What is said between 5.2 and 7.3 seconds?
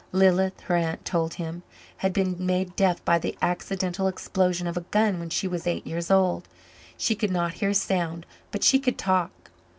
she was eight years old. She could